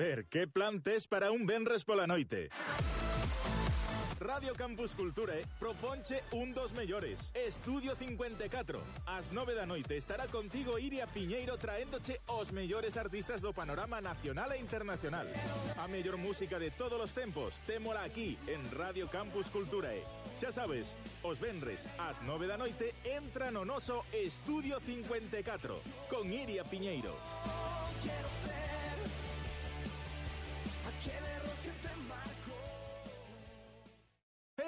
[0.00, 2.48] A ver, que plan tes para un venres pola noite?
[4.18, 7.30] Radio Campus Culture proponche un dos mellores.
[7.34, 13.52] Estudio 54 Ás 9 da noite estará contigo Iria Piñeiro traéndoche os mellores artistas do
[13.52, 15.28] panorama nacional e internacional.
[15.76, 20.00] A mellor música de todos os tempos Témola aquí en Radio Campus Culture
[20.40, 25.76] Xa sabes, os venres ás 9 da noite entra no noso Estudio 54
[26.08, 27.12] Con Iria Piñeiro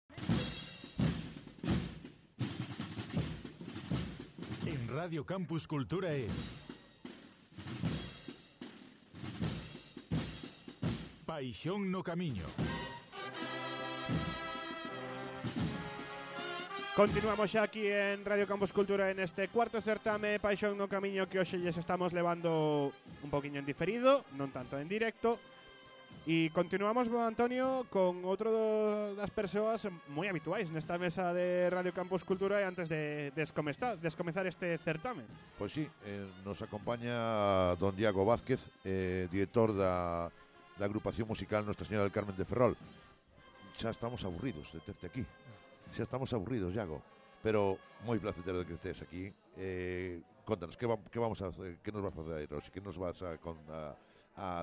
[4.66, 6.28] En Radio Campus Culturae.
[11.26, 12.46] Paixón no camiño.
[16.96, 21.42] Continuamos xa aquí en Radio Campus Cultura en este cuarto certame Paixón no Camiño que
[21.42, 22.94] hoxe lles estamos levando
[23.26, 25.42] un poquinho en diferido, non tanto en directo.
[26.30, 32.22] E continuamos, Antonio, con outro do- das persoas moi habituais nesta mesa de Radio Campus
[32.22, 33.98] Cultura e antes de descomezar,
[34.46, 35.26] este certame.
[35.58, 40.30] Pois sí, eh, nos acompaña don Diago Vázquez, eh, director da,
[40.78, 42.78] da agrupación musical Nuestra Señora del Carmen de Ferrol.
[43.82, 45.26] Xa estamos aburridos de terte aquí.
[45.94, 47.06] Xa estamos aburridos, Iago.
[47.46, 49.30] Pero moi placentero de que estés aquí.
[49.62, 52.74] Eh, contanos, que, va, que vamos a hacer, que nos vas a facer hoxe?
[52.74, 53.62] Que nos vas a, con,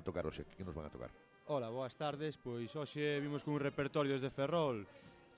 [0.03, 0.27] tocar?
[0.27, 1.11] Que nos van a tocar?
[1.47, 2.35] Ola, boas tardes.
[2.35, 4.83] Pois hoxe vimos con un repertorio desde Ferrol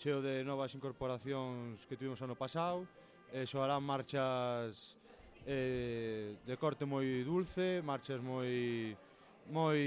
[0.01, 2.89] cheo de novas incorporacións que tuvimos ano pasado
[3.29, 4.97] e soarán marchas
[5.45, 8.97] eh, de corte moi dulce, marchas moi
[9.53, 9.79] moi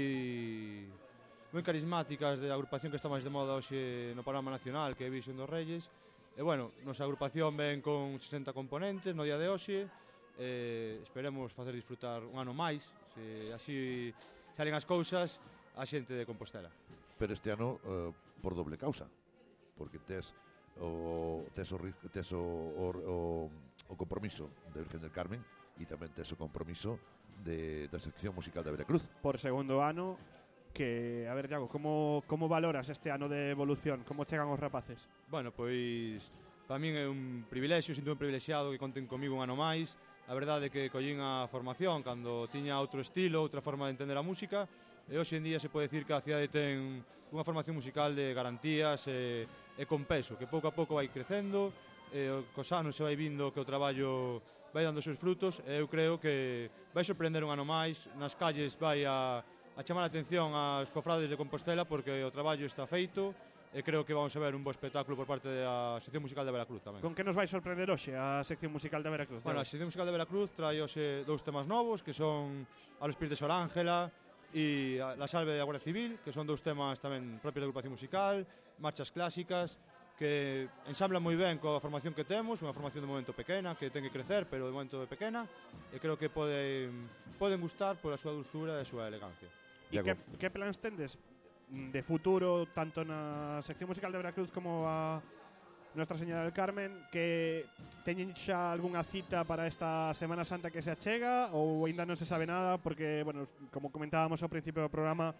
[1.56, 5.10] moi carismáticas da agrupación que está máis de moda hoxe no panorama nacional, que é
[5.10, 5.88] Visión dos Reyes.
[6.36, 9.88] E bueno, nosa agrupación ven con 60 componentes no día de hoxe.
[10.36, 12.84] Eh, esperemos facer disfrutar un ano máis,
[13.16, 14.12] se así
[14.52, 15.40] salen as cousas
[15.80, 16.68] a xente de Compostela.
[17.16, 18.12] Pero este ano eh,
[18.44, 19.08] por doble causa,
[19.80, 20.36] porque tes
[20.76, 21.80] o tes o,
[22.12, 23.16] tes o, o, o,
[23.88, 25.40] o compromiso de Virgen del Carmen
[25.80, 27.00] e tamén tes o compromiso
[27.40, 29.08] de, da sección musical da Veracruz.
[29.24, 30.20] Por segundo ano
[30.76, 34.04] que, a ver, Iago, como, como valoras este ano de evolución?
[34.04, 35.08] Como chegan os rapaces?
[35.32, 36.28] Bueno, pois
[36.68, 39.96] para min é un privilexio, sinto un privilexiado que conten comigo un ano máis.
[40.28, 44.18] A verdade é que collín a formación cando tiña outro estilo, outra forma de entender
[44.20, 44.68] a música,
[45.08, 47.00] e hoxe en día se pode dicir que a cidade ten
[47.32, 49.48] unha formación musical de garantías e,
[49.80, 51.72] e con peso, que pouco a pouco vai crecendo,
[52.12, 54.44] e cos anos se vai vindo que o traballo
[54.76, 58.36] vai dando os seus frutos, e eu creo que vai sorprender un ano máis, nas
[58.36, 59.40] calles vai a
[59.76, 63.36] a chamar a atención aos cofrades de Compostela porque o traballo está feito
[63.76, 66.52] e creo que vamos a ver un bo espectáculo por parte da sección musical da
[66.54, 67.04] Veracruz tamén.
[67.04, 69.44] Con que nos vai sorprender hoxe a sección musical da Veracruz?
[69.44, 72.64] Bueno, a sección musical da Veracruz trae hoxe dous temas novos que son
[72.96, 74.08] A los pies de Sor Ángela
[74.56, 78.48] e La salve da Guardia Civil, que son dous temas tamén propios da agrupación musical,
[78.80, 79.76] marchas clásicas,
[80.16, 84.00] que ensambla moi ben coa formación que temos, unha formación de momento pequena, que ten
[84.00, 85.44] que crecer, pero de momento é pequena,
[85.92, 86.88] e creo que pode,
[87.36, 89.52] poden gustar pola súa dulzura e a súa elegancia.
[89.90, 91.14] E que, que plans tendes
[91.70, 95.22] mm, de futuro tanto na sección musical de Veracruz como a
[95.96, 97.64] Nuestra Señora del Carmen que
[98.04, 102.28] teñen xa algunha cita para esta Semana Santa que se achega ou aínda non se
[102.28, 105.32] sabe nada porque, bueno, como comentábamos ao principio do programa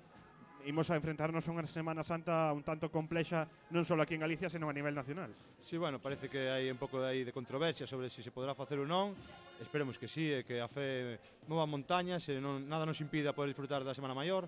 [0.67, 4.51] imos a enfrentarnos a unha Semana Santa un tanto complexa non só aquí en Galicia,
[4.51, 5.31] senón a nivel nacional.
[5.61, 8.35] Sí, bueno, parece que hai un pouco de aí de controversia sobre se si se
[8.35, 9.15] podrá facer ou non.
[9.61, 11.17] Esperemos que sí, e que a fe
[11.49, 14.45] mova montañas e non, nada nos impida poder disfrutar da Semana Maior.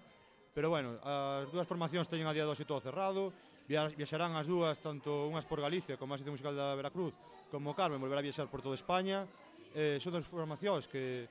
[0.53, 3.33] Pero bueno, as dúas formacións teñen a día de hoxe todo cerrado,
[3.69, 7.17] viaxarán as dúas, tanto unhas por Galicia como a Asociación Musical da Veracruz,
[7.49, 9.25] como Carmen volverá a viaxar por toda España.
[9.73, 11.29] Eh, son dos formacións que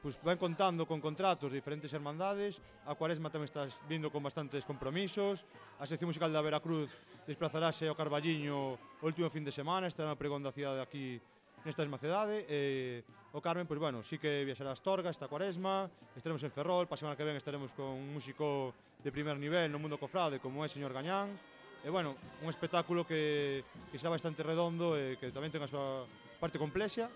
[0.00, 4.64] pues, van contando con contratos de diferentes hermandades, a Cuaresma tamén estás vindo con bastantes
[4.68, 5.44] compromisos,
[5.80, 6.92] a sección musical da Veracruz
[7.24, 11.20] desplazarase ao Carballiño o último fin de semana, estará na pregón da cidade aquí
[11.66, 13.02] nesta mesma cidade e
[13.34, 16.96] o Carmen, pois bueno, sí que viaxará a Astorga esta cuaresma, estaremos en Ferrol, para
[16.96, 20.70] semana que ven estaremos con un músico de primer nivel no mundo cofrade como é
[20.70, 21.34] señor Gañán,
[21.82, 26.06] e bueno, un espectáculo que, que será bastante redondo e que tamén ten a súa
[26.38, 27.10] parte complexa,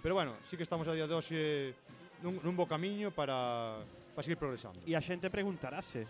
[0.00, 1.74] pero bueno, sí que estamos a día de hoxe
[2.22, 3.82] nun, nun bo camiño para,
[4.14, 4.80] para seguir progresando.
[4.86, 6.06] E a xente preguntarase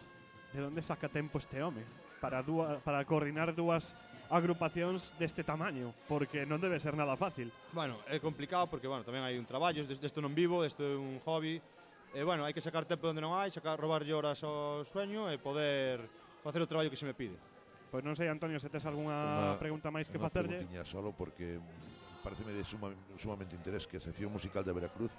[0.52, 3.94] de onde saca tempo este home para, dúa, para coordinar dúas
[4.30, 7.50] agrupacións deste tamaño, porque non debe ser nada fácil.
[7.70, 11.22] Bueno, é complicado porque bueno, tamén hai un traballo, desto non vivo, desto é un
[11.22, 11.62] hobby.
[12.16, 15.38] E bueno, hai que sacar tempo onde non hai, sacar robar horas ao sueño e
[15.38, 16.02] poder
[16.42, 17.38] facer o traballo que se me pide.
[17.90, 20.66] Pois non sei, Antonio, se tes algunha pregunta máis que facerlle.
[20.66, 21.62] Unha solo porque
[22.26, 25.14] pareceme de suma, sumamente interés que a sección musical de Veracruz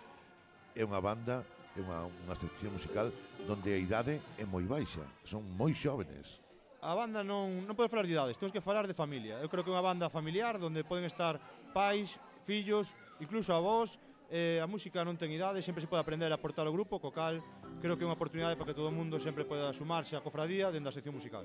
[0.76, 3.08] é unha banda, é unha, unha sección musical
[3.48, 6.44] donde a idade é moi baixa, son moi xóvenes
[6.88, 9.44] a banda non, non pode falar de idades, temos que falar de familia.
[9.44, 11.36] Eu creo que é unha banda familiar onde poden estar
[11.76, 12.16] pais,
[12.48, 14.00] fillos, incluso avós,
[14.32, 17.12] eh, a música non ten idade, sempre se pode aprender a aportar ao grupo, co
[17.12, 17.44] cal
[17.84, 20.72] creo que é unha oportunidade para que todo o mundo sempre poda sumarse á cofradía
[20.72, 21.44] dentro da sección musical.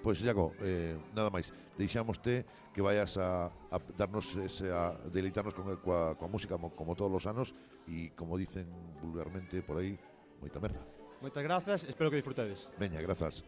[0.00, 5.68] Pois, Iago, eh, nada máis, deixámoste que vayas a, a darnos ese, a deleitarnos con,
[5.84, 7.52] coa, coa música como, como todos os anos
[7.84, 8.66] e, como dicen
[9.04, 10.00] vulgarmente por aí,
[10.40, 10.80] moita merda.
[11.20, 12.66] Moitas grazas, espero que disfrutedes.
[12.80, 13.46] Veña, grazas.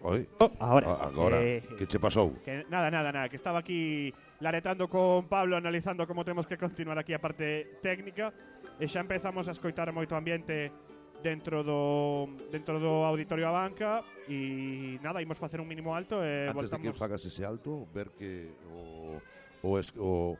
[0.00, 0.28] Oi.
[0.38, 0.86] Oh, agora.
[1.02, 1.36] Agora.
[1.42, 2.38] Eh, que che pasou?
[2.44, 6.98] Que, nada, nada, nada, que estaba aquí laretando con Pablo analizando como temos que continuar
[6.98, 8.32] aquí a parte técnica
[8.78, 10.70] e xa empezamos a escoitar moito ambiente
[11.18, 16.46] dentro do dentro do auditorio a banca e nada, imos facer un mínimo alto e
[16.46, 16.86] Antes voltamos.
[16.86, 19.18] de que fagas ese alto, ver que o
[19.66, 20.38] o, es, o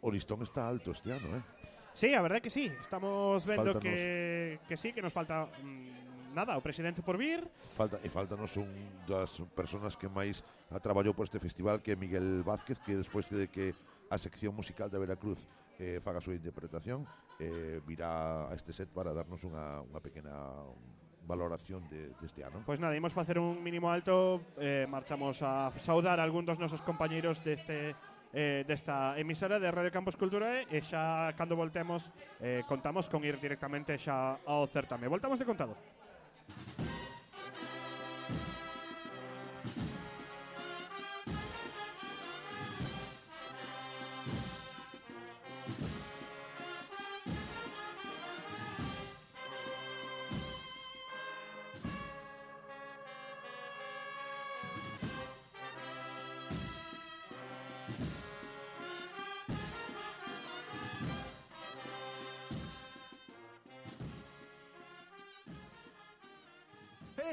[0.00, 1.42] o listón está alto este ano, eh?
[1.92, 2.72] Sí, a verdade que sí.
[2.80, 3.84] Estamos vendo Faltanos...
[3.84, 7.48] que que sí, que nos falta mm, nada, o presidente por vir.
[7.72, 8.68] Falta, e faltanos un
[9.08, 13.24] das persoas que máis a traballou por este festival que é Miguel Vázquez, que despois
[13.32, 13.72] de que
[14.12, 15.48] a sección musical de Veracruz
[15.80, 17.08] eh, faga a súa interpretación,
[17.40, 20.36] eh, virá a este set para darnos unha, unha pequena
[21.26, 22.62] valoración de, deste ano.
[22.62, 26.60] Pois pues nada, imos facer un mínimo alto, eh, marchamos a saudar a algún dos
[26.60, 27.96] nosos compañeiros deste
[28.36, 32.12] eh, desta emisora de Radio Campos Cultura e xa cando voltemos
[32.44, 35.08] eh, contamos con ir directamente xa ao certame.
[35.08, 35.72] Voltamos de contado.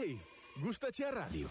[0.01, 0.19] Ehi,
[0.57, 1.47] gustaci a radio.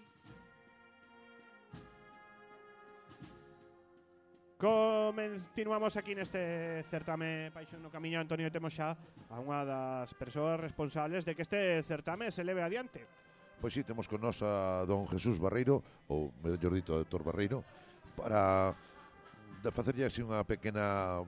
[4.57, 8.97] Continuamos aquí neste certame Paixón no Camiño Antonio e temos xa
[9.29, 13.05] a unha das persoas responsables de que este certame se leve adiante.
[13.61, 17.61] Pois si, sí, temos con nos a don Jesús Barreiro, ou mellor dito, doctor Barreiro,
[18.17, 18.73] para
[19.61, 21.21] de facerlle así unha pequena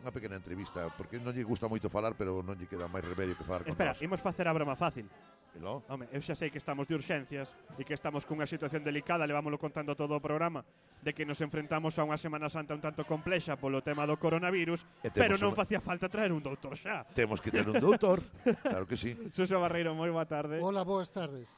[0.00, 3.36] unha pequena entrevista, porque non lle gusta moito falar, pero non lle queda máis remedio
[3.36, 4.00] que falar con Espera, nós.
[4.00, 5.04] imos facer a broma fácil.
[5.52, 5.82] Hello?
[5.90, 9.60] Home, eu xa sei que estamos de urxencias e que estamos cunha situación delicada, levámoslo
[9.60, 10.64] contando todo o programa,
[11.02, 14.86] de que nos enfrentamos a unha Semana Santa un tanto complexa polo tema do coronavirus,
[15.12, 17.04] pero non facía falta traer un doutor xa.
[17.12, 18.24] Temos que traer un doutor,
[18.64, 19.12] claro que sí.
[19.36, 20.62] Suso Barreiro, moi boa tarde.
[20.64, 21.50] Hola, boas tardes.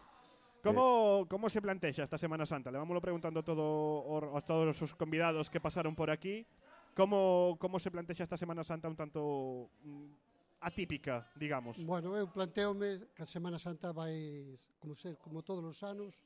[0.62, 2.70] Como, eh, como se plantexa esta Semana Santa?
[2.70, 6.46] Levámoslo preguntando todo o, a todos os convidados que pasaron por aquí
[6.94, 10.12] Como, como se plantexa esta Semana Santa un tanto mm,
[10.60, 11.80] atípica, digamos?
[11.80, 14.44] Bueno, eu planteome que a Semana Santa vai,
[14.76, 16.20] como, ser, como todos os anos,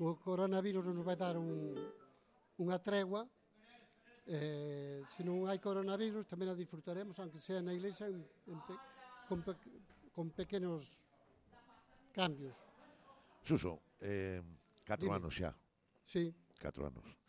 [0.00, 1.76] o coronavirus nos vai dar un,
[2.56, 3.28] unha tregua,
[4.24, 8.74] eh, se non hai coronavirus tamén a disfrutaremos, aunque sea na iglesia, en, en pe,
[9.28, 9.52] con, pe,
[10.16, 10.96] con pequenos
[12.16, 12.56] cambios.
[13.44, 14.40] Suso, eh,
[14.88, 15.20] catro Dime.
[15.20, 15.52] anos xa.
[16.08, 16.32] Sí.
[16.56, 17.19] Catro anos.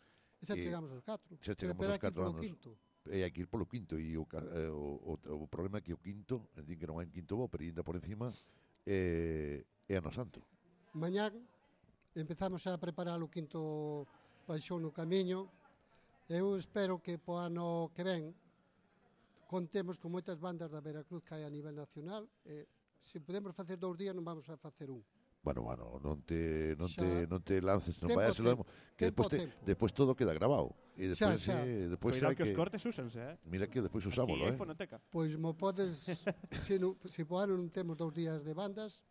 [0.42, 1.38] E xa chegamos aos 4.
[1.38, 2.42] Xa chegamos aos 4 anos.
[2.42, 2.74] Quinto.
[3.06, 5.98] E hai que ir polo quinto e o, o, o, o problema é que o
[5.98, 8.30] quinto, din que non hai un quinto bo, pero ainda por encima
[8.86, 10.42] é, é ano santo.
[10.94, 11.34] Mañán
[12.14, 14.06] empezamos a preparar o quinto
[14.46, 15.46] paixón no camiño.
[16.26, 18.34] Eu espero que po ano que ven
[19.46, 22.26] contemos con moitas bandas da Veracruz que hai a nivel nacional.
[22.46, 22.66] E,
[23.02, 25.02] se podemos facer dous días non vamos a facer un.
[25.42, 27.02] Bueno, bueno, non te non xa.
[27.02, 28.62] te non te lances, non tempo, vayas tempo,
[28.94, 29.66] que tempo, despois te, tempo.
[29.66, 30.70] despois todo queda grabado.
[30.94, 31.66] E despois xa.
[31.66, 33.34] Eh, despois Cuidado que, que os cortes úsense, eh.
[33.50, 34.54] Mira que despois usámolo, eh.
[34.54, 35.02] Fonoteca.
[35.10, 36.06] Pois mo podes
[36.62, 39.02] se non se poar non temos dous días de bandas,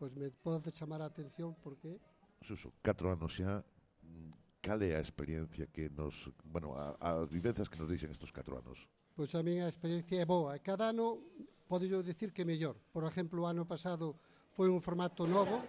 [0.00, 2.00] pois me podes chamar a atención porque
[2.40, 3.60] Suso, 4 anos xa
[4.00, 8.32] mm, cal é a experiencia que nos, bueno, a, as vivencias que nos deixan estes
[8.32, 8.88] 4 anos?
[9.12, 11.20] Pois a miña experiencia é boa, cada ano
[11.68, 12.76] podo yo dicir que mellor.
[12.92, 14.16] Por exemplo, o ano pasado
[14.56, 15.60] foi un formato novo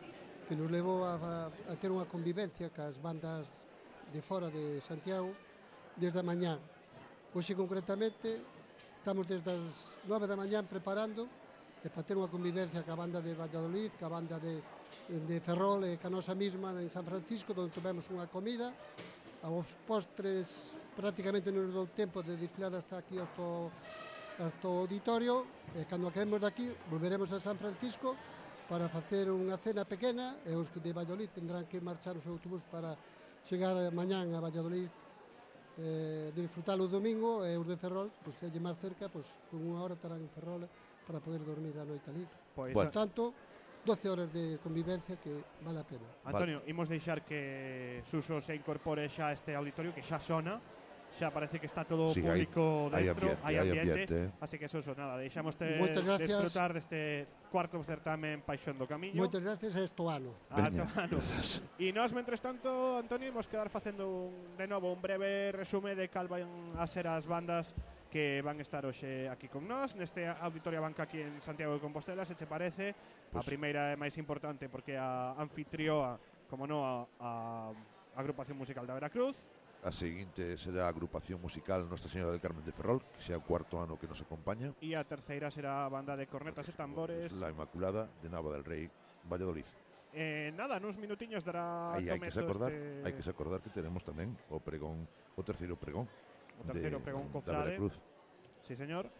[0.48, 3.44] que nos levou a, a ter unha convivencia cas bandas
[4.16, 5.36] de fora de Santiago
[6.00, 6.56] desde a mañá.
[7.36, 8.40] Hoxe concretamente
[8.80, 11.28] estamos desde as 9 da mañá preparando
[11.84, 14.64] e para ter unha convivencia ca banda de Valladolid, ca banda de,
[15.12, 18.72] de Ferrol e ca nosa mesma en San Francisco, onde tivemos unha comida.
[19.44, 23.44] Aos postres prácticamente non nos dou tempo de desfilar hasta aquí, hasta,
[24.48, 25.44] hasta o auditorio.
[25.76, 28.16] E cando acabemos daqui, volveremos a San Francisco
[28.68, 32.64] para facer unha cena pequena e os de Valladolid tendrán que marchar o seu autobús
[32.68, 33.00] para
[33.44, 34.92] chegar mañán a Valladolid
[35.80, 39.48] eh, disfrutar o domingo e os de Ferrol, pois pues, lle máis cerca, pois pues,
[39.48, 40.68] con unha hora estarán en Ferrol
[41.08, 42.28] para poder dormir a noite ali.
[42.52, 42.92] Pois, bueno.
[42.92, 43.24] Por tanto,
[43.86, 45.32] 12 horas de convivencia que
[45.64, 46.08] vale a pena.
[46.28, 46.72] Antonio, vale.
[46.72, 50.60] imos deixar que Suso se incorpore xa a este auditorio que xa sona
[51.16, 54.60] xa parece que está todo sí, público hai, dentro, hai ambiente, hai ambiente, ambiente, así
[54.60, 56.28] que eso, nada, deixamos te gracias.
[56.28, 59.18] desfrutar deste cuarto certamen Paixón do Camiño.
[59.18, 60.36] Moitas gracias a esto ano.
[60.52, 61.18] A ah, Veña, ano.
[61.80, 66.12] E nós, mentres tanto, Antonio, imos quedar facendo un, de novo un breve resume de
[66.12, 66.46] cal van
[66.78, 67.74] a ser as bandas
[68.12, 72.24] que van estar hoxe aquí con nós neste Auditoria Banca aquí en Santiago de Compostela,
[72.24, 72.96] se che parece.
[73.32, 77.32] Pues, a primeira é máis importante porque a anfitrioa, como no, a, a
[78.16, 79.36] agrupación musical da Veracruz,
[79.86, 83.46] A seguinte será a agrupación musical Nuestra Señora del Carmen de Ferrol, que sea o
[83.46, 84.74] cuarto ano que nos acompaña.
[84.82, 87.30] E a terceira será a banda de cornetas e tambores.
[87.38, 88.90] La Inmaculada de Nava del Rey,
[89.30, 89.70] Valladolid.
[90.18, 93.60] Eh, nada, nuns minutiños dará Aí hai que se acordar, este, hai que se acordar
[93.62, 95.06] que tenemos tamén o pregón,
[95.38, 96.10] o terceiro pregón
[96.58, 97.78] o terceiro de, pregón da cofrade.
[97.78, 98.02] Veracruz.
[98.66, 99.14] Sí, señor.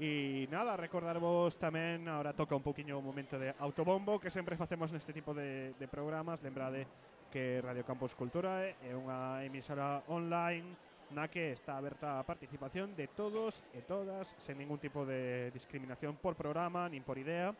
[0.00, 4.90] E nada, recordarvos tamén, ahora toca un poquinho o momento de autobombo que sempre facemos
[4.90, 6.40] neste tipo de, de programas.
[6.42, 6.88] Lembrade
[7.30, 10.74] que Radio Campus Cultura é unha emisora online
[11.14, 16.16] na que está aberta a participación de todos e todas sen ningún tipo de discriminación
[16.18, 17.54] por programa nin por idea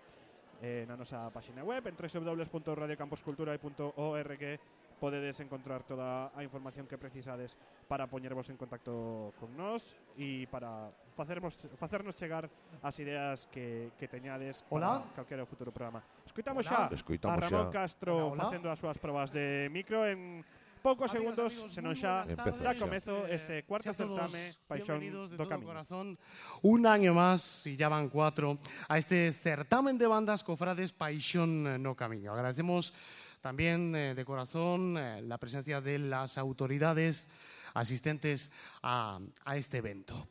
[0.63, 4.45] eh, na nosa página web en www.radiocampuscultura.org
[5.01, 7.57] podedes encontrar toda a información que precisades
[7.89, 12.45] para poñervos en contacto con nós e para facermos, facernos chegar
[12.85, 15.01] as ideas que, que teñades Hola.
[15.01, 16.05] para calquera futuro programa.
[16.29, 16.93] Escoitamos Hola.
[16.93, 17.73] xa Escoitamos a Ramón xa.
[17.73, 18.43] Castro Hola, hola.
[18.45, 20.45] facendo as súas probas de micro en
[20.81, 22.73] poucos Amigos, segundos, amigos, senón xa xa.
[22.77, 25.69] comezo Eh, este cuarto certame Paixón bienvenidos de do todo Camiño.
[25.73, 26.07] corazón
[26.65, 28.57] un año más y ya van cuatro
[28.89, 32.33] a este certamen de bandas cofrades Paixón no Camino.
[32.33, 32.93] Agradecemos
[33.41, 37.29] también eh, de corazón eh, la presencia de las autoridades
[37.75, 38.51] asistentes
[38.83, 40.29] a, a este evento.